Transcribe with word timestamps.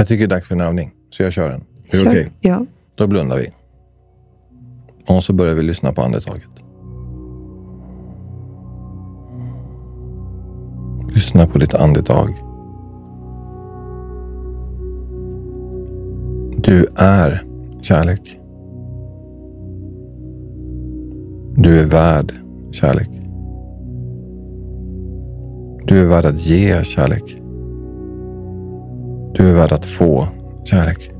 Jag 0.00 0.06
tycker 0.06 0.26
det 0.26 0.34
är 0.34 0.36
dags 0.36 0.48
för 0.48 0.54
en 0.54 0.60
övning, 0.60 0.90
så 1.10 1.22
jag 1.22 1.32
kör 1.32 1.50
den. 1.50 1.64
Är 1.90 2.04
det 2.04 2.10
okej? 2.10 2.32
Ja. 2.40 2.66
Då 2.96 3.06
blundar 3.06 3.36
vi. 3.36 3.52
Och 5.08 5.24
så 5.24 5.32
börjar 5.32 5.54
vi 5.54 5.62
lyssna 5.62 5.92
på 5.92 6.02
andetaget. 6.02 6.48
Lyssna 11.14 11.46
på 11.46 11.58
ditt 11.58 11.74
andetag. 11.74 12.28
Du 16.56 16.86
är 16.96 17.42
kärlek. 17.80 18.40
Du 21.56 21.80
är 21.80 21.86
värd 21.86 22.32
kärlek. 22.70 23.10
Du 25.86 26.02
är 26.02 26.08
värd 26.08 26.24
att 26.24 26.46
ge 26.46 26.84
kärlek. 26.84 27.39
Du 29.40 29.48
är 29.48 29.54
värd 29.54 29.72
att 29.72 29.84
få 29.84 30.28
kärlek. 30.64 31.10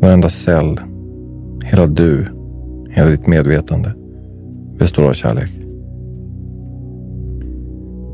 Varenda 0.00 0.28
cell, 0.28 0.80
hela 1.64 1.86
du, 1.86 2.26
hela 2.90 3.10
ditt 3.10 3.26
medvetande 3.26 3.94
består 4.78 5.08
av 5.08 5.12
kärlek. 5.12 5.50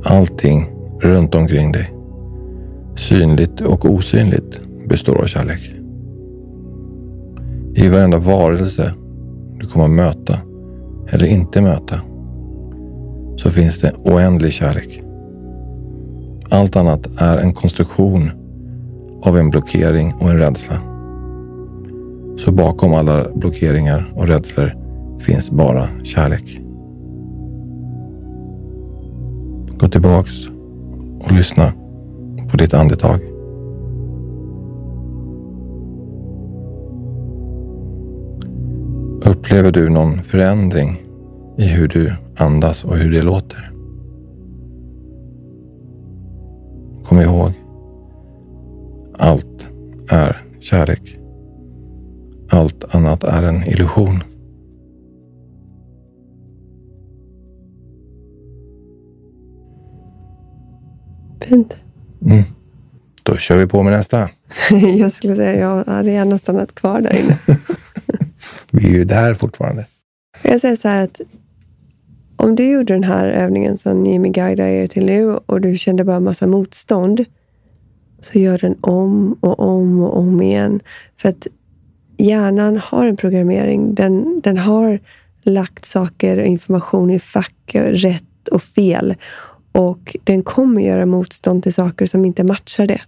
Allting 0.04 0.66
runt 1.00 1.34
omkring 1.34 1.72
dig, 1.72 1.90
synligt 2.96 3.60
och 3.60 3.84
osynligt, 3.84 4.60
består 4.88 5.14
av 5.14 5.26
kärlek. 5.26 5.72
I 7.74 7.88
varenda 7.88 8.18
varelse 8.18 8.92
du 9.60 9.66
kommer 9.66 9.84
att 9.84 9.90
möta 9.90 10.38
eller 11.12 11.26
inte 11.26 11.60
möta 11.60 11.96
så 13.36 13.50
finns 13.50 13.80
det 13.80 13.92
oändlig 14.04 14.52
kärlek. 14.52 15.02
Allt 16.52 16.76
annat 16.76 17.08
är 17.16 17.38
en 17.38 17.52
konstruktion 17.52 18.30
av 19.22 19.38
en 19.38 19.50
blockering 19.50 20.14
och 20.14 20.30
en 20.30 20.38
rädsla. 20.38 20.76
Så 22.38 22.52
bakom 22.52 22.94
alla 22.94 23.28
blockeringar 23.34 24.12
och 24.14 24.28
rädslor 24.28 24.72
finns 25.20 25.50
bara 25.50 25.88
kärlek. 26.02 26.60
Gå 29.78 29.88
tillbaks 29.88 30.32
och 31.20 31.32
lyssna 31.32 31.72
på 32.50 32.56
ditt 32.56 32.74
andetag. 32.74 33.20
Upplever 39.24 39.72
du 39.72 39.88
någon 39.88 40.18
förändring 40.18 41.02
i 41.58 41.64
hur 41.68 41.88
du 41.88 42.12
andas 42.38 42.84
och 42.84 42.96
hur 42.96 43.12
det 43.12 43.22
låter? 43.22 43.71
Kom 47.04 47.18
ihåg, 47.18 47.52
allt 49.18 49.68
är 50.08 50.42
kärlek. 50.60 51.18
Allt 52.50 52.94
annat 52.94 53.24
är 53.24 53.42
en 53.42 53.62
illusion. 53.62 54.22
Fint. 61.40 61.76
Då 63.22 63.36
kör 63.36 63.58
vi 63.58 63.66
på 63.66 63.82
med 63.82 63.92
nästa. 63.92 64.28
Jag 64.98 65.12
skulle 65.12 65.36
säga 65.36 65.60
jag 65.60 65.84
hade 65.84 66.10
gärna 66.10 66.38
stannat 66.38 66.74
kvar 66.74 67.00
där 67.00 67.16
inne. 67.16 67.38
Vi 68.70 68.86
är 68.86 68.98
ju 68.98 69.04
där 69.04 69.34
fortfarande. 69.34 69.86
Jag 70.42 70.60
säger 70.60 70.76
så 70.76 70.88
här 70.88 71.02
att 71.04 71.20
om 72.42 72.56
du 72.56 72.70
gjorde 72.70 72.94
den 72.94 73.04
här 73.04 73.26
övningen 73.26 73.76
som 73.78 74.06
Jimmy 74.06 74.28
guidar 74.28 74.66
er 74.66 74.86
till 74.86 75.06
nu 75.06 75.36
och 75.46 75.60
du 75.60 75.76
kände 75.76 76.04
bara 76.04 76.20
massa 76.20 76.46
motstånd, 76.46 77.24
så 78.20 78.38
gör 78.38 78.58
den 78.58 78.76
om 78.80 79.32
och 79.40 79.60
om 79.60 80.02
och 80.02 80.18
om 80.18 80.42
igen. 80.42 80.80
För 81.20 81.28
att 81.28 81.46
hjärnan 82.18 82.76
har 82.76 83.06
en 83.06 83.16
programmering. 83.16 83.94
Den, 83.94 84.40
den 84.40 84.58
har 84.58 84.98
lagt 85.42 85.84
saker 85.84 86.38
och 86.38 86.46
information 86.46 87.10
i 87.10 87.20
fack, 87.20 87.74
rätt 87.74 88.48
och 88.50 88.62
fel. 88.62 89.14
Och 89.72 90.16
den 90.24 90.42
kommer 90.42 90.82
göra 90.82 91.06
motstånd 91.06 91.62
till 91.62 91.74
saker 91.74 92.06
som 92.06 92.24
inte 92.24 92.44
matchar 92.44 92.86
det. 92.86 93.00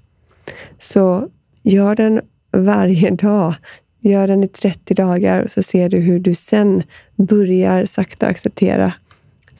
Så 0.79 1.29
gör 1.63 1.95
den 1.95 2.21
varje 2.53 3.11
dag. 3.11 3.55
Gör 4.01 4.29
den 4.29 4.45
i 4.45 4.49
30 4.49 4.95
dagar 4.95 5.43
och 5.43 5.51
så 5.51 5.63
ser 5.63 5.89
du 5.89 5.99
hur 5.99 6.19
du 6.19 6.35
sen 6.35 6.83
börjar 7.17 7.85
sakta 7.85 8.27
acceptera 8.27 8.93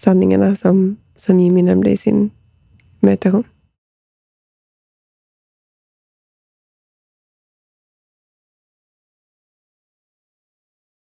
sanningarna 0.05 0.57
som, 0.57 0.97
som 1.15 1.41
Jimmy 1.41 1.63
nämnde 1.63 1.91
i 1.91 1.97
sin 1.97 2.31
meditation. 3.01 3.45